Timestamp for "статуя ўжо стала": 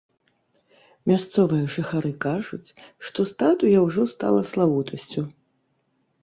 3.33-4.41